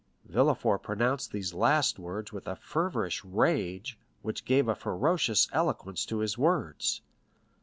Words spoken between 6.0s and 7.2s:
to his words.